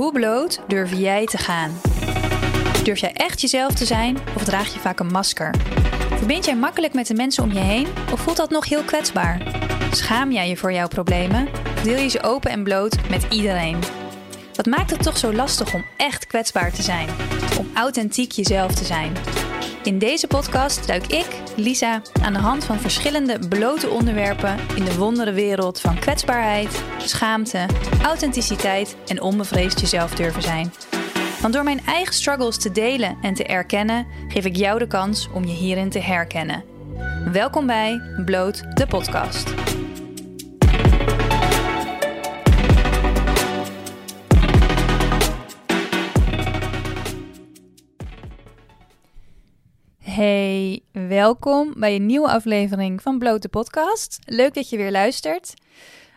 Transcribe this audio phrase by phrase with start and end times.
[0.00, 1.80] Hoe bloot durf jij te gaan?
[2.84, 5.54] Durf jij echt jezelf te zijn of draag je vaak een masker?
[6.16, 9.42] Verbind jij makkelijk met de mensen om je heen of voelt dat nog heel kwetsbaar?
[9.90, 11.48] Schaam jij je voor jouw problemen?
[11.82, 13.78] Deel je ze open en bloot met iedereen?
[14.54, 17.08] Wat maakt het toch zo lastig om echt kwetsbaar te zijn?
[17.58, 19.12] Om authentiek jezelf te zijn?
[19.82, 21.26] In deze podcast duik ik,
[21.56, 27.66] Lisa, aan de hand van verschillende blote onderwerpen in de wondere wereld van kwetsbaarheid, schaamte,
[28.02, 30.72] authenticiteit en onbevreesd jezelf durven zijn.
[31.40, 35.28] Want door mijn eigen struggles te delen en te erkennen, geef ik jou de kans
[35.32, 36.64] om je hierin te herkennen.
[37.32, 39.54] Welkom bij Bloot de podcast.
[50.10, 54.18] Hey, welkom bij een nieuwe aflevering van Bloot de podcast.
[54.24, 55.54] Leuk dat je weer luistert.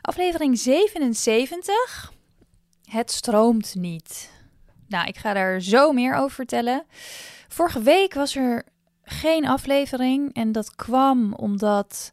[0.02, 2.14] Aflevering 77.
[2.84, 4.32] Het stroomt niet.
[4.88, 6.86] Nou, ik ga daar zo meer over vertellen.
[7.48, 8.66] Vorige week was er
[9.04, 12.12] geen aflevering en dat kwam omdat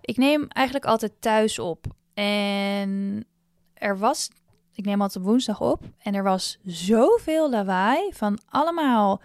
[0.00, 1.86] ik neem eigenlijk altijd thuis op.
[2.14, 3.24] En
[3.74, 4.30] er was,
[4.72, 9.20] ik neem altijd op woensdag op en er was zoveel lawaai van allemaal,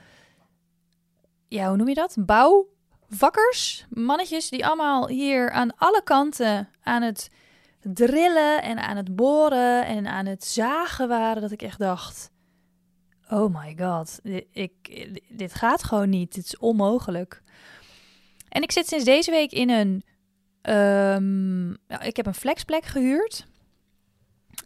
[1.52, 2.16] ja, hoe noem je dat?
[2.20, 7.30] Bouwvakkers, mannetjes die allemaal hier aan alle kanten aan het
[7.82, 12.32] drillen en aan het boren en aan het zagen waren, dat ik echt dacht:
[13.30, 16.34] Oh my god, dit, ik, dit gaat gewoon niet.
[16.34, 17.42] Dit is onmogelijk.
[18.50, 20.04] En ik zit sinds deze week in een.
[20.74, 23.46] Um, ik heb een flexplek gehuurd.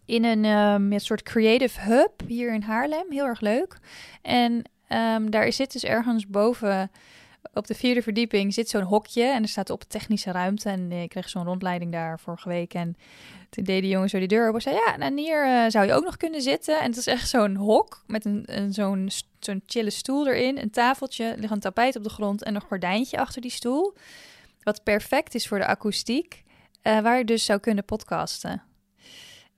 [0.05, 3.05] In een um, soort creative hub hier in Haarlem.
[3.11, 3.77] Heel erg leuk.
[4.21, 6.89] En um, daar zit dus ergens boven
[7.53, 10.69] op de vierde verdieping zit zo'n hokje en er staat op technische ruimte.
[10.69, 12.73] En ik kreeg zo'n rondleiding daar vorige week.
[12.73, 12.97] En
[13.49, 14.61] toen deed die jongen zo die deur open.
[14.61, 16.79] zei, ja, en hier uh, zou je ook nog kunnen zitten.
[16.79, 19.09] En het is echt zo'n hok met een, zo'n,
[19.39, 20.57] zo'n chille stoel erin.
[20.57, 23.93] Een tafeltje, ligt een tapijt op de grond en een gordijntje achter die stoel.
[24.63, 26.43] Wat perfect is voor de akoestiek.
[26.83, 28.63] Uh, waar je dus zou kunnen podcasten.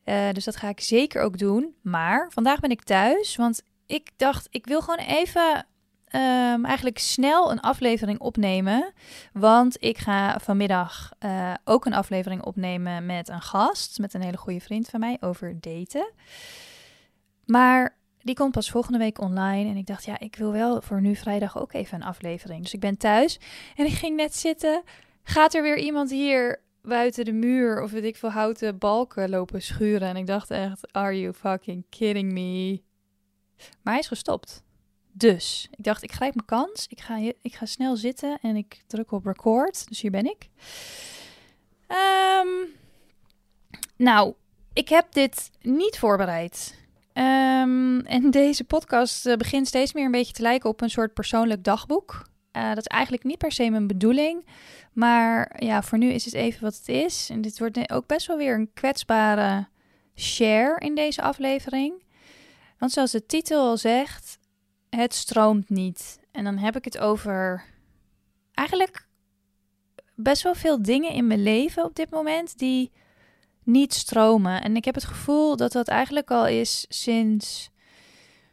[0.05, 1.75] Uh, dus dat ga ik zeker ook doen.
[1.81, 5.65] Maar vandaag ben ik thuis, want ik dacht, ik wil gewoon even
[6.11, 8.93] um, eigenlijk snel een aflevering opnemen.
[9.33, 14.37] Want ik ga vanmiddag uh, ook een aflevering opnemen met een gast, met een hele
[14.37, 16.11] goede vriend van mij, over daten.
[17.45, 19.69] Maar die komt pas volgende week online.
[19.69, 22.61] En ik dacht, ja, ik wil wel voor nu vrijdag ook even een aflevering.
[22.61, 23.39] Dus ik ben thuis
[23.75, 24.83] en ik ging net zitten.
[25.23, 29.61] Gaat er weer iemand hier buiten de muur of weet ik veel houten balken lopen
[29.61, 30.07] schuren?
[30.07, 32.81] En ik dacht echt, are you fucking kidding me?
[33.81, 34.63] Maar hij is gestopt.
[35.11, 36.87] Dus ik dacht, ik grijp mijn kans.
[36.87, 39.87] Ik ga, ik ga snel zitten en ik druk op record.
[39.87, 40.49] Dus hier ben ik.
[41.87, 42.75] Um,
[43.95, 44.33] nou,
[44.73, 46.75] ik heb dit niet voorbereid.
[47.13, 51.13] Um, en deze podcast uh, begint steeds meer een beetje te lijken op een soort
[51.13, 52.27] persoonlijk dagboek.
[52.57, 54.45] Uh, dat is eigenlijk niet per se mijn bedoeling.
[54.93, 57.29] Maar ja, voor nu is het even wat het is.
[57.29, 59.67] En dit wordt ook best wel weer een kwetsbare
[60.15, 62.03] share in deze aflevering.
[62.77, 64.39] Want zoals de titel al zegt,
[64.89, 66.19] het stroomt niet.
[66.31, 67.63] En dan heb ik het over
[68.53, 69.07] eigenlijk
[70.15, 72.91] best wel veel dingen in mijn leven op dit moment die
[73.63, 74.61] niet stromen.
[74.61, 77.69] En ik heb het gevoel dat dat eigenlijk al is sinds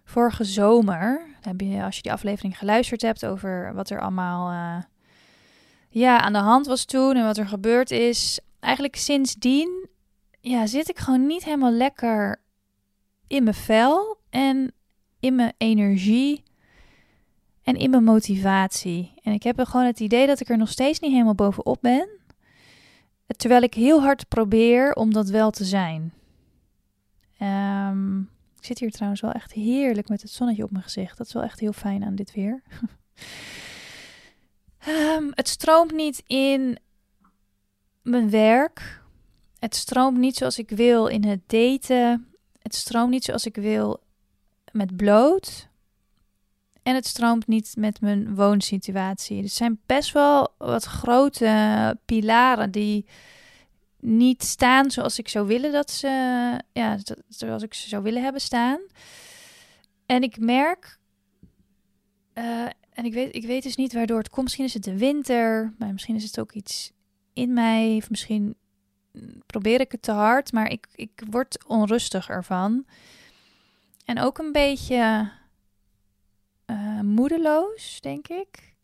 [0.05, 1.33] vorige zomer.
[1.83, 4.83] Als je die aflevering geluisterd hebt over wat er allemaal uh,
[5.89, 8.41] ja, aan de hand was toen en wat er gebeurd is.
[8.61, 9.89] Eigenlijk sindsdien
[10.41, 12.43] ja, zit ik gewoon niet helemaal lekker
[13.27, 14.19] in mijn vel.
[14.31, 14.73] En
[15.21, 16.43] in mijn energie
[17.63, 19.13] en in mijn motivatie.
[19.23, 22.09] En ik heb gewoon het idee dat ik er nog steeds niet helemaal bovenop ben.
[23.27, 26.13] Terwijl ik heel hard probeer om dat wel te zijn.
[27.41, 28.21] Um,
[28.57, 31.19] ik zit hier trouwens wel echt heerlijk met het zonnetje op mijn gezicht.
[31.19, 32.63] Dat is wel echt heel fijn aan dit weer.
[34.89, 36.79] um, het stroomt niet in
[38.03, 39.03] mijn werk.
[39.59, 42.34] Het stroomt niet zoals ik wil in het daten.
[42.65, 44.01] Het stroomt niet zoals ik wil
[44.73, 45.69] met bloot.
[46.83, 49.43] En het stroomt niet met mijn woonsituatie.
[49.43, 53.07] Het zijn best wel wat grote pilaren die
[54.01, 56.09] niet staan zoals ik zou willen dat ze,
[56.73, 58.81] ja, zoals ik ze zou willen hebben staan.
[60.07, 60.99] En ik merk,
[62.35, 64.43] uh, en ik weet, ik weet dus niet waardoor het komt.
[64.43, 66.93] Misschien is het de winter, maar misschien is het ook iets
[67.33, 68.57] in mij, of misschien
[69.47, 72.87] probeer ik het te hard, maar ik, ik word onrustig ervan.
[74.05, 75.31] En ook een beetje
[76.67, 78.75] uh, moedeloos, denk ik.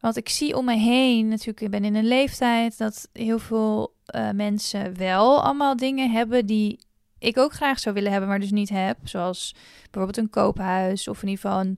[0.00, 3.94] Want ik zie om me heen, natuurlijk, ik ben in een leeftijd dat heel veel
[4.14, 6.78] uh, mensen wel allemaal dingen hebben die
[7.18, 8.98] ik ook graag zou willen hebben, maar dus niet heb.
[9.04, 11.74] Zoals bijvoorbeeld een koophuis of in ieder geval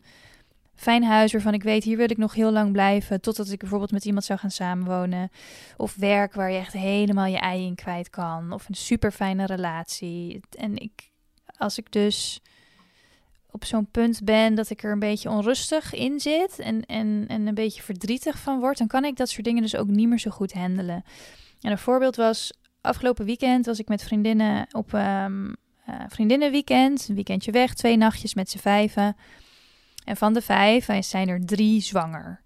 [0.78, 3.20] fijn huis waarvan ik weet, hier wil ik nog heel lang blijven.
[3.20, 5.30] Totdat ik bijvoorbeeld met iemand zou gaan samenwonen.
[5.76, 8.52] Of werk waar je echt helemaal je ei in kwijt kan.
[8.52, 10.40] Of een super fijne relatie.
[10.50, 11.10] En ik,
[11.56, 12.40] als ik dus
[13.50, 17.46] op zo'n punt ben dat ik er een beetje onrustig in zit en, en, en
[17.46, 20.18] een beetje verdrietig van word, dan kan ik dat soort dingen dus ook niet meer
[20.18, 21.04] zo goed handelen.
[21.60, 25.46] En een voorbeeld was, afgelopen weekend was ik met vriendinnen op um,
[25.88, 29.16] uh, vriendinnenweekend, een weekendje weg, twee nachtjes met z'n vijven.
[30.08, 32.42] En van de vijf zijn er drie zwanger.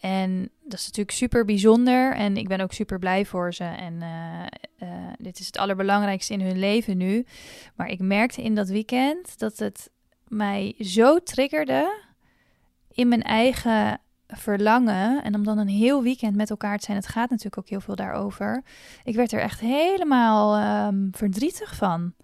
[0.00, 2.14] En dat is natuurlijk super bijzonder.
[2.14, 3.64] En ik ben ook super blij voor ze.
[3.64, 7.26] En uh, uh, dit is het allerbelangrijkste in hun leven nu.
[7.74, 9.90] Maar ik merkte in dat weekend dat het
[10.28, 12.04] mij zo triggerde
[12.90, 15.22] in mijn eigen verlangen.
[15.22, 17.80] En om dan een heel weekend met elkaar te zijn, het gaat natuurlijk ook heel
[17.80, 18.62] veel daarover.
[19.04, 22.14] Ik werd er echt helemaal um, verdrietig van.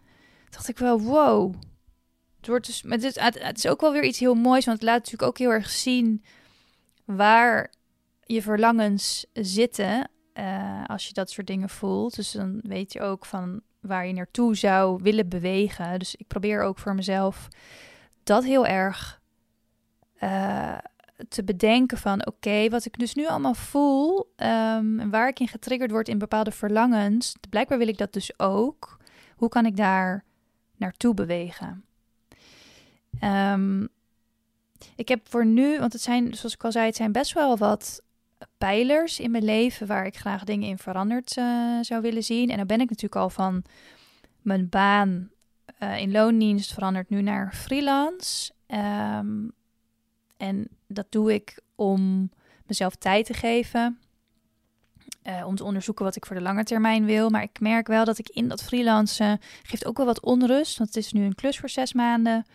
[0.50, 1.54] Dacht ik wel, wow.
[2.40, 4.86] Het, wordt dus, het, is, het is ook wel weer iets heel moois, want het
[4.86, 6.24] laat natuurlijk ook heel erg zien
[7.04, 7.72] waar
[8.24, 10.10] je verlangens zitten.
[10.34, 12.16] Uh, als je dat soort dingen voelt.
[12.16, 15.98] Dus dan weet je ook van waar je naartoe zou willen bewegen.
[15.98, 17.48] Dus ik probeer ook voor mezelf
[18.22, 19.20] dat heel erg
[20.22, 20.78] uh,
[21.28, 25.48] te bedenken van oké, wat ik dus nu allemaal voel um, en waar ik in
[25.48, 28.98] getriggerd word in bepaalde verlangens, blijkbaar wil ik dat dus ook.
[29.36, 30.24] Hoe kan ik daar
[30.76, 31.84] naartoe bewegen?
[33.24, 33.88] Um,
[34.96, 37.56] ik heb voor nu, want het zijn, zoals ik al zei, het zijn best wel
[37.56, 38.02] wat
[38.58, 42.50] pijlers in mijn leven waar ik graag dingen in veranderd uh, zou willen zien.
[42.50, 43.62] En dan ben ik natuurlijk al van
[44.42, 45.30] mijn baan
[45.78, 48.52] uh, in loondienst veranderd nu naar freelance.
[48.66, 49.52] Um,
[50.36, 52.30] en dat doe ik om
[52.66, 53.98] mezelf tijd te geven.
[55.26, 57.30] Uh, om te onderzoeken wat ik voor de lange termijn wil.
[57.30, 60.78] Maar ik merk wel dat ik in dat freelancen geeft ook wel wat onrust.
[60.78, 62.46] Want het is nu een klus voor zes maanden.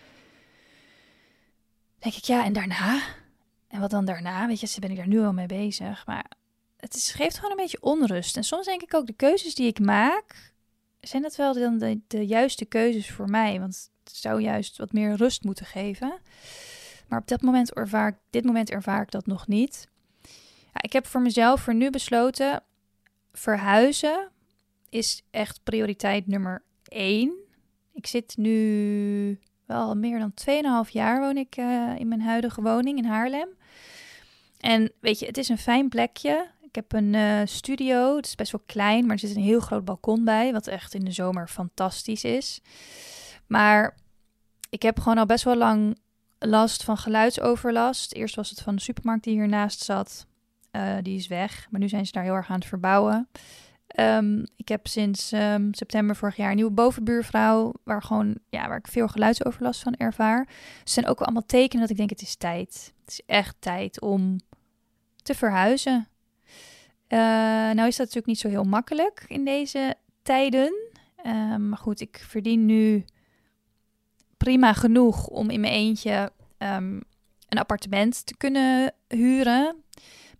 [2.05, 3.01] Denk ik, ja, en daarna?
[3.67, 4.47] En wat dan daarna?
[4.47, 6.05] Weet je, ze ben ik daar nu al mee bezig.
[6.05, 6.25] Maar
[6.77, 8.37] het is, geeft gewoon een beetje onrust.
[8.37, 10.53] En soms denk ik ook, de keuzes die ik maak,
[10.99, 13.59] zijn dat wel dan de, de juiste keuzes voor mij?
[13.59, 16.19] Want het zou juist wat meer rust moeten geven.
[17.07, 19.87] Maar op dat moment ervaar ik, dit moment ervaar ik dat nog niet.
[20.63, 22.63] Ja, ik heb voor mezelf voor nu besloten:
[23.33, 24.29] verhuizen
[24.89, 27.33] is echt prioriteit nummer één.
[27.93, 30.33] Ik zit nu wel meer dan
[30.85, 33.47] 2,5 jaar woon ik uh, in mijn huidige woning in Haarlem.
[34.59, 36.47] En weet je, het is een fijn plekje.
[36.61, 38.15] Ik heb een uh, studio.
[38.15, 40.51] Het is best wel klein, maar er zit een heel groot balkon bij.
[40.51, 42.61] Wat echt in de zomer fantastisch is.
[43.47, 43.97] Maar
[44.69, 45.97] ik heb gewoon al best wel lang
[46.39, 48.13] last van geluidsoverlast.
[48.13, 50.27] Eerst was het van de supermarkt die hiernaast zat.
[50.71, 53.27] Uh, die is weg, maar nu zijn ze daar heel erg aan het verbouwen.
[53.99, 58.77] Um, ik heb sinds um, september vorig jaar een nieuwe bovenbuurvrouw, waar, gewoon, ja, waar
[58.77, 60.47] ik veel geluidsoverlast van ervaar.
[60.83, 62.93] Ze zijn ook allemaal tekenen dat ik denk het is tijd.
[63.01, 64.39] Het is echt tijd om
[65.23, 66.07] te verhuizen.
[67.07, 70.73] Uh, nou is dat natuurlijk niet zo heel makkelijk in deze tijden.
[71.25, 73.05] Uh, maar goed, ik verdien nu
[74.37, 79.75] prima genoeg om in mijn eentje een appartement te kunnen huren.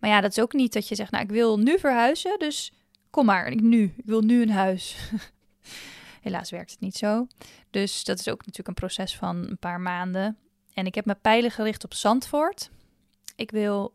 [0.00, 2.72] Maar ja, dat is ook niet dat je zegt, nou, ik wil nu verhuizen, dus
[3.10, 4.96] kom maar, ik nu, ik wil nu een huis.
[6.22, 7.26] Helaas werkt het niet zo.
[7.70, 10.36] Dus dat is ook natuurlijk een proces van een paar maanden.
[10.74, 12.70] En ik heb mijn pijlen gericht op Zandvoort.
[13.36, 13.94] Ik wil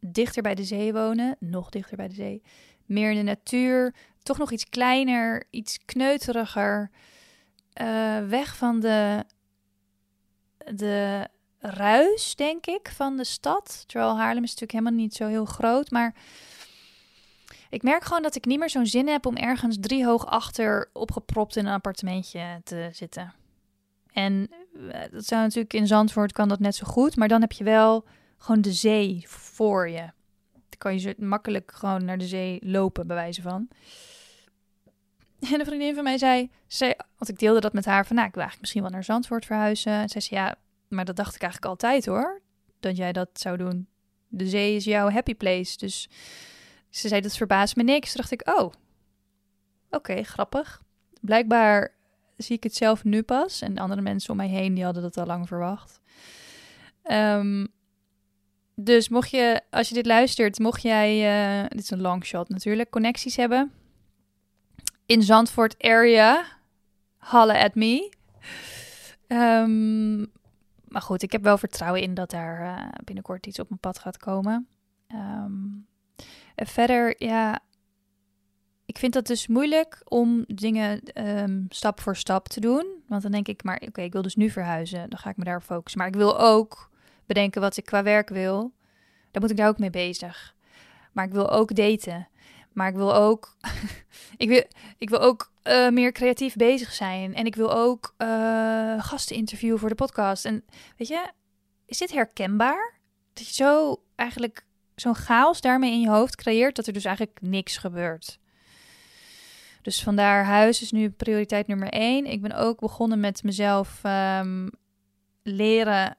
[0.00, 2.42] dichter bij de zee wonen, nog dichter bij de zee.
[2.86, 6.90] Meer in de natuur, toch nog iets kleiner, iets kneuteriger.
[7.82, 9.24] Uh, weg van de,
[10.74, 11.28] de
[11.58, 13.84] ruis, denk ik, van de stad.
[13.86, 15.90] Terwijl Haarlem is natuurlijk helemaal niet zo heel groot.
[15.90, 16.14] Maar
[17.70, 21.56] ik merk gewoon dat ik niet meer zo'n zin heb om ergens driehoog achter opgepropt
[21.56, 23.34] in een appartementje te zitten.
[24.12, 24.48] En
[24.90, 27.16] eh, dat zou natuurlijk in Zandvoort kan dat net zo goed.
[27.16, 28.04] Maar dan heb je wel
[28.38, 30.10] gewoon de zee voor je.
[30.52, 33.68] Dan kan je makkelijk gewoon naar de zee lopen, bij wijze van.
[35.52, 38.28] En een vriendin van mij zei, zei, want ik deelde dat met haar van, nou,
[38.28, 39.92] ik wil eigenlijk misschien wel naar Zandvoort verhuizen.
[39.92, 40.54] En zei, ja,
[40.88, 42.40] maar dat dacht ik eigenlijk altijd hoor,
[42.80, 43.88] dat jij dat zou doen.
[44.28, 45.76] De zee is jouw happy place.
[45.76, 46.08] Dus
[46.90, 48.12] ze zei, dat verbaast me niks.
[48.12, 48.72] Toen dacht ik, oh,
[49.90, 50.82] oké, grappig.
[51.20, 51.94] Blijkbaar
[52.36, 53.60] zie ik het zelf nu pas.
[53.60, 56.00] En de andere mensen om mij heen, die hadden dat al lang verwacht.
[57.10, 57.68] Um,
[58.74, 62.48] dus mocht je, als je dit luistert, mocht jij, uh, dit is een long shot
[62.48, 63.72] natuurlijk, connecties hebben
[65.08, 66.44] in Zandvoort area,
[67.16, 68.12] halle at me.
[69.28, 70.32] Um,
[70.88, 73.98] maar goed, ik heb wel vertrouwen in dat daar uh, binnenkort iets op mijn pad
[73.98, 74.68] gaat komen.
[75.12, 75.86] Um,
[76.66, 77.60] verder, ja,
[78.88, 82.86] ik vind dat dus moeilijk om dingen ehm, stap voor stap te doen.
[83.06, 85.10] Want dan denk ik, maar oké, ik wil dus nu verhuizen.
[85.10, 86.00] Dan ga ik me daar focussen.
[86.00, 86.90] Maar ik wil ook
[87.26, 88.72] bedenken wat ik qua werk wil.
[89.30, 90.54] Dan moet ik daar ook mee bezig.
[91.12, 92.28] Maar ik wil ook daten.
[92.72, 93.56] Maar ik wil ook,
[94.36, 94.64] ik wil,
[94.98, 97.34] ik wil ook uh, meer creatief bezig zijn.
[97.34, 100.44] En ik wil ook uh, gasten interviewen voor de podcast.
[100.44, 100.64] En
[100.96, 101.30] weet je,
[101.86, 102.94] is dit herkenbaar?
[103.32, 104.66] Dat je zo eigenlijk
[105.00, 108.38] zo'n chaos daarmee in je hoofd creëert dat er dus eigenlijk niks gebeurt.
[109.82, 112.26] Dus vandaar huis is nu prioriteit nummer één.
[112.26, 114.70] Ik ben ook begonnen met mezelf um,
[115.42, 116.16] leren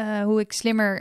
[0.00, 0.94] uh, hoe ik slimmer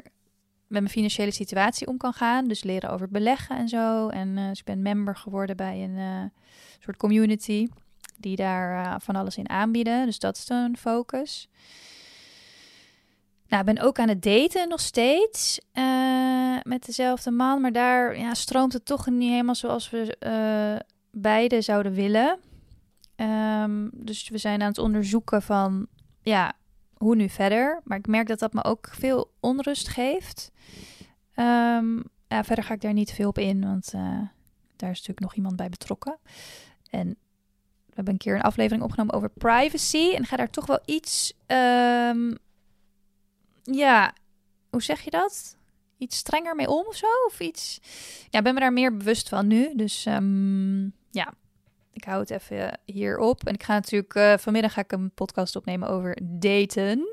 [0.68, 2.48] met mijn financiële situatie om kan gaan.
[2.48, 4.08] Dus leren over beleggen en zo.
[4.10, 6.24] En uh, dus ik ben member geworden bij een uh,
[6.80, 7.68] soort community
[8.18, 10.06] die daar van alles in aanbieden.
[10.06, 11.50] Dus dat is een focus.
[13.52, 15.60] Nou, ik ben ook aan het daten nog steeds
[16.64, 17.62] met dezelfde man.
[17.62, 20.18] Maar daar ja, stroomt het toch niet helemaal zoals we
[21.12, 22.40] beide zouden willen.
[23.16, 25.88] Um, dus we zijn aan het onderzoeken van,
[26.22, 26.54] ja,
[26.94, 27.82] hoe nu verder?
[27.84, 30.52] Maar ik merk dat dat me ook veel onrust geeft.
[31.36, 34.02] Um, ja, verder ga ik daar niet veel op in, want uh,
[34.76, 36.18] daar is natuurlijk nog iemand bij betrokken.
[36.90, 37.08] En
[37.86, 40.14] we hebben een keer een aflevering opgenomen over privacy.
[40.16, 41.34] En ga daar toch wel iets.
[41.48, 42.38] Um,
[43.64, 44.14] ja,
[44.70, 45.58] hoe zeg je dat?
[45.98, 47.08] Iets strenger mee om of zo?
[47.28, 47.80] Of iets.
[48.30, 49.76] Ja, ben me daar meer bewust van nu.
[49.76, 51.34] Dus um, ja,
[51.94, 53.48] ik hou het even hierop.
[53.48, 57.08] En ik ga natuurlijk uh, vanmiddag ga ik een podcast opnemen over daten.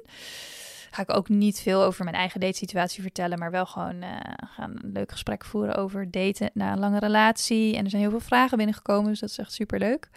[0.90, 4.71] Ga ik ook niet veel over mijn eigen datesituatie vertellen, maar wel gewoon uh, gaan
[4.83, 7.76] een leuk gesprek voeren over daten na een lange relatie.
[7.76, 10.09] En er zijn heel veel vragen binnengekomen, dus dat is echt super leuk.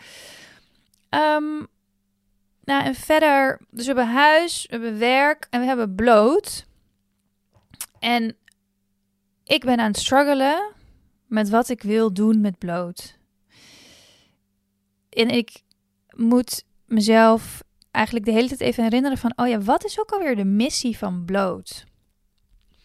[1.10, 1.68] Um,
[2.63, 6.65] nou, en verder, dus we hebben huis, we hebben werk en we hebben bloot.
[8.00, 8.36] En
[9.44, 10.74] ik ben aan het struggelen
[11.27, 13.18] met wat ik wil doen met bloot.
[15.10, 15.62] En ik
[16.15, 20.36] moet mezelf eigenlijk de hele tijd even herinneren van, oh ja, wat is ook alweer
[20.36, 21.86] de missie van bloot?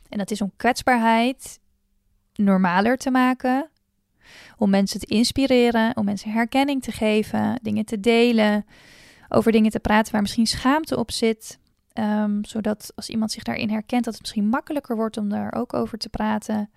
[0.08, 1.58] En dat is om kwetsbaarheid
[2.34, 3.70] normaler te maken,
[4.56, 8.66] om mensen te inspireren, om mensen herkenning te geven, dingen te delen,
[9.28, 11.58] over dingen te praten waar misschien schaamte op zit.
[11.94, 15.74] Um, zodat als iemand zich daarin herkent, dat het misschien makkelijker wordt om daar ook
[15.74, 16.70] over te praten.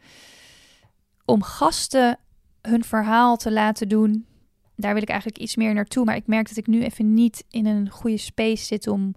[1.25, 2.19] Om gasten
[2.61, 4.27] hun verhaal te laten doen
[4.79, 6.05] daar wil ik eigenlijk iets meer naartoe.
[6.05, 9.15] Maar ik merk dat ik nu even niet in een goede space zit om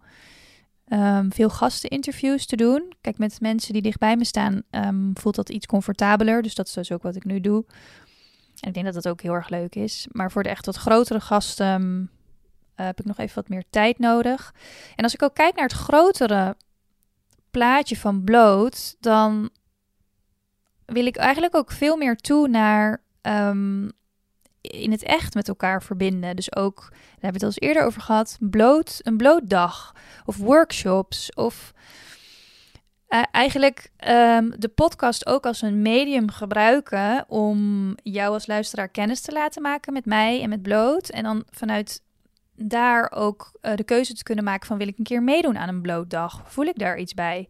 [0.88, 2.92] um, veel gasteninterviews te doen.
[3.00, 6.42] Kijk, met mensen die dichtbij me staan um, voelt dat iets comfortabeler.
[6.42, 7.64] Dus dat is dus ook wat ik nu doe.
[8.60, 10.06] En ik denk dat dat ook heel erg leuk is.
[10.10, 12.10] Maar voor de echt wat grotere gasten
[12.84, 14.54] heb ik nog even wat meer tijd nodig.
[14.96, 16.56] En als ik ook kijk naar het grotere
[17.50, 19.50] plaatje van bloot, dan
[20.86, 23.90] wil ik eigenlijk ook veel meer toe naar um,
[24.60, 26.36] in het echt met elkaar verbinden.
[26.36, 30.36] Dus ook, daar hebben we het al eens eerder over gehad, bloot, een blootdag of
[30.36, 31.72] workshops of
[33.08, 39.20] uh, eigenlijk um, de podcast ook als een medium gebruiken om jou als luisteraar kennis
[39.20, 41.08] te laten maken met mij en met bloot.
[41.08, 42.02] En dan vanuit
[42.66, 45.68] daar ook uh, de keuze te kunnen maken van wil ik een keer meedoen aan
[45.68, 46.42] een blootdag?
[46.44, 47.48] Voel ik daar iets bij?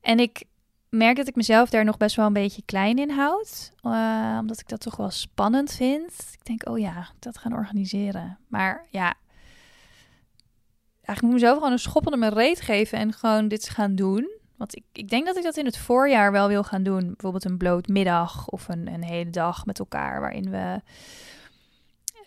[0.00, 0.44] En ik
[0.88, 3.72] merk dat ik mezelf daar nog best wel een beetje klein in houd.
[3.82, 6.12] Uh, omdat ik dat toch wel spannend vind.
[6.32, 8.38] Ik denk, oh ja, dat gaan organiseren.
[8.48, 9.14] Maar ja,
[10.94, 13.94] eigenlijk moet ik mezelf gewoon een schop onder mijn reet geven en gewoon dit gaan
[13.94, 14.34] doen.
[14.56, 17.06] Want ik, ik denk dat ik dat in het voorjaar wel wil gaan doen.
[17.06, 20.20] Bijvoorbeeld een bloot middag of een, een hele dag met elkaar.
[20.20, 20.80] Waarin we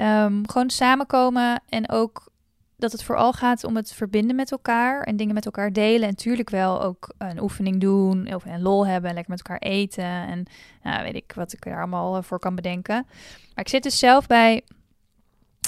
[0.01, 2.29] um, gewoon samenkomen en ook
[2.79, 6.01] dat het vooral gaat om het verbinden met elkaar en dingen met elkaar delen.
[6.01, 9.69] En natuurlijk wel ook een oefening doen of een lol hebben en lekker met elkaar
[9.69, 10.03] eten.
[10.03, 10.45] En
[10.83, 13.05] nou, weet ik wat ik er allemaal eh, voor kan bedenken.
[13.55, 14.61] Maar ik zit dus zelf bij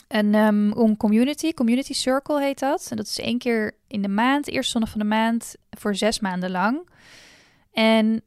[0.08, 2.88] een um, community, community circle heet dat.
[2.90, 6.20] En dat is één keer in de maand, eerste zondag van de maand, voor zes
[6.20, 6.90] maanden lang.
[7.72, 8.22] En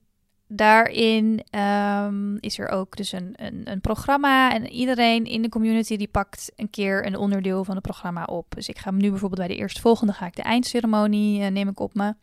[0.57, 4.53] daarin um, is er ook dus een, een, een, programma.
[4.53, 8.47] En iedereen in de community die pakt een keer een onderdeel van het programma op.
[8.55, 11.69] Dus ik ga nu bijvoorbeeld bij de eerste volgende ga ik de eindceremonie uh, neem
[11.69, 12.15] ik op me.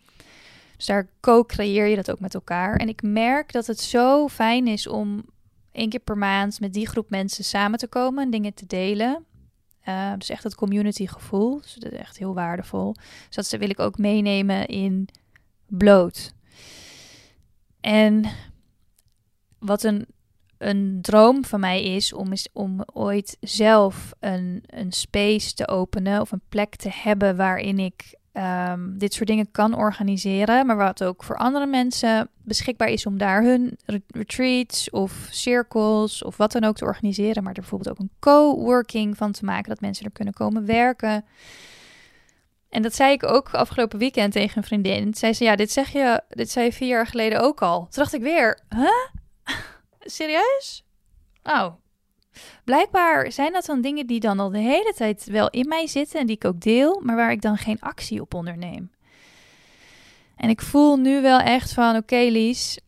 [0.78, 2.76] Dus daar co-creëer je dat ook met elkaar.
[2.76, 5.24] En ik merk dat het zo fijn is om
[5.72, 9.26] één keer per maand met die groep mensen samen te komen en dingen te delen.
[9.88, 11.62] Uh, dus echt het community gevoel.
[11.62, 12.96] Dus dat is echt heel waardevol.
[13.30, 15.08] Dus dat wil ik ook meenemen in
[15.68, 16.34] bloot.
[17.82, 18.26] En
[19.60, 20.06] wat een,
[20.58, 26.22] een droom van mij is om, is om ooit zelf een, een space te openen
[26.22, 31.04] of een plek te hebben waarin ik ehm, dit soort dingen kan organiseren, maar wat
[31.04, 36.64] ook voor andere mensen beschikbaar is om daar hun retreats of cirkels of wat dan
[36.64, 40.12] ook te organiseren, maar er bijvoorbeeld ook een co-working van te maken, dat mensen er
[40.12, 41.26] kunnen komen werken.
[42.72, 45.14] En dat zei ik ook afgelopen weekend tegen een vriendin.
[45.14, 47.80] Zei, ja, dit zeg je, dit zei je vier jaar geleden ook al.
[47.80, 48.90] Toen dacht ik weer, huh?
[50.00, 50.86] Serieus?
[51.44, 51.74] Oh,
[52.64, 56.20] Blijkbaar zijn dat dan dingen die dan al de hele tijd wel in mij zitten
[56.20, 58.92] en die ik ook deel, maar waar ik dan geen actie op onderneem.
[60.36, 62.80] En ik voel nu wel echt van, oké Lies,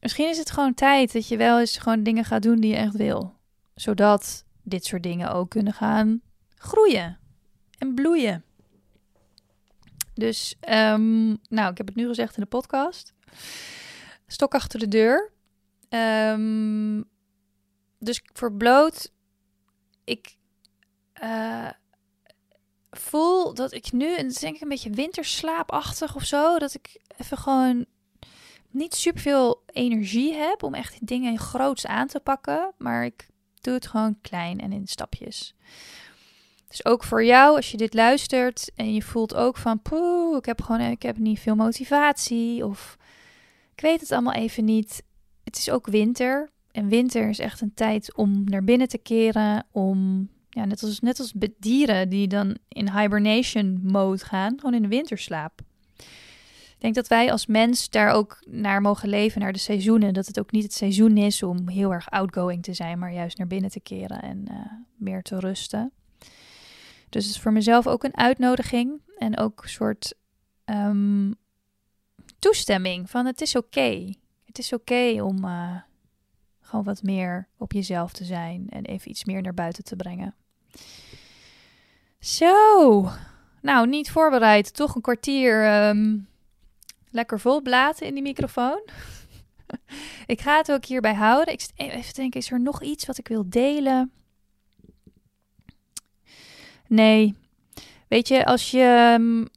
[0.00, 2.76] misschien is het gewoon tijd dat je wel eens gewoon dingen gaat doen die je
[2.76, 3.34] echt wil.
[3.74, 6.20] Zodat dit soort dingen ook kunnen gaan
[6.54, 7.18] groeien
[7.78, 8.44] en bloeien.
[10.16, 13.14] Dus, ehm, nou, ik heb het nu gezegd in de podcast.
[14.26, 15.32] Stok achter de deur.
[15.88, 17.04] Um,
[17.98, 19.12] dus voor bloot,
[20.04, 20.36] ik
[21.22, 21.70] uh,
[22.90, 27.38] voel dat ik nu, en denk ik een beetje winterslaapachtig of zo, dat ik even
[27.38, 27.86] gewoon
[28.70, 33.28] niet super veel energie heb om echt dingen groots aan te pakken, maar ik
[33.60, 35.54] doe het gewoon klein en in stapjes.
[36.68, 40.44] Dus ook voor jou, als je dit luistert en je voelt ook van, poeh, ik
[40.44, 42.96] heb gewoon, ik heb niet veel motivatie of
[43.74, 45.02] ik weet het allemaal even niet.
[45.44, 46.50] Het is ook winter.
[46.70, 51.00] En winter is echt een tijd om naar binnen te keren, om ja, net als,
[51.00, 55.60] net als dieren die dan in hibernation mode gaan, gewoon in de winterslaap.
[56.76, 60.14] Ik denk dat wij als mens daar ook naar mogen leven, naar de seizoenen.
[60.14, 63.38] Dat het ook niet het seizoen is om heel erg outgoing te zijn, maar juist
[63.38, 64.56] naar binnen te keren en uh,
[64.96, 65.92] meer te rusten.
[67.08, 70.14] Dus het is voor mezelf ook een uitnodiging en ook een soort
[70.64, 71.34] um,
[72.38, 74.12] toestemming van het is oké.
[74.44, 75.76] Het is oké om uh,
[76.60, 80.34] gewoon wat meer op jezelf te zijn en even iets meer naar buiten te brengen.
[82.18, 83.10] Zo,
[83.62, 86.28] nou niet voorbereid, toch een kwartier um,
[87.10, 88.82] lekker vol blaten in die microfoon.
[90.26, 91.54] ik ga het ook hierbij houden.
[91.54, 94.12] Ik even denken, is er nog iets wat ik wil delen?
[96.88, 97.34] Nee.
[98.08, 99.48] Weet je, als je um,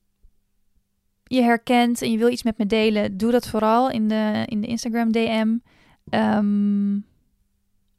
[1.24, 4.62] je herkent en je wil iets met me delen, doe dat vooral in de, in
[4.62, 5.58] de Instagram DM.
[6.12, 7.06] Um,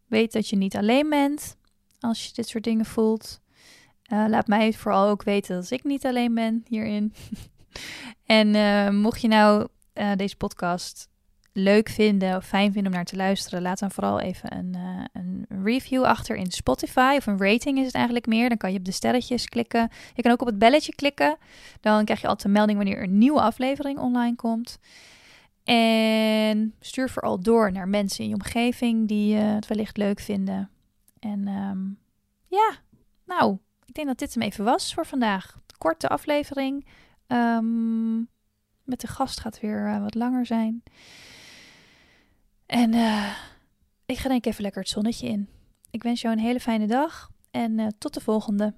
[0.06, 1.56] weet dat je niet alleen bent
[2.00, 3.40] als je dit soort dingen voelt.
[4.12, 7.14] Uh, laat mij vooral ook weten dat ik niet alleen ben hierin.
[8.26, 11.09] en uh, mocht je nou uh, deze podcast
[11.52, 14.76] leuk vinden of fijn vinden om naar te luisteren, laat dan vooral even een,
[15.12, 17.14] een review achter in Spotify.
[17.16, 18.48] Of een rating is het eigenlijk meer.
[18.48, 19.90] Dan kan je op de sterretjes klikken.
[20.14, 21.36] Je kan ook op het belletje klikken.
[21.80, 24.78] Dan krijg je altijd een melding wanneer een nieuwe aflevering online komt.
[25.64, 30.70] En stuur vooral door naar mensen in je omgeving die uh, het wellicht leuk vinden.
[31.18, 31.98] En um,
[32.46, 32.72] ja,
[33.26, 35.58] nou, ik denk dat dit hem even was voor vandaag.
[35.78, 36.86] Korte aflevering.
[37.26, 38.28] Um,
[38.84, 40.82] met de gast gaat weer uh, wat langer zijn.
[42.70, 43.32] En uh,
[44.06, 45.48] ik ga denk ik even lekker het zonnetje in.
[45.90, 48.74] Ik wens jou een hele fijne dag en tot de volgende.